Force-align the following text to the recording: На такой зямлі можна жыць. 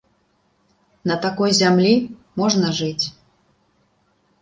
На 1.11 1.17
такой 1.27 1.51
зямлі 1.61 1.93
можна 2.43 2.67
жыць. 2.83 3.05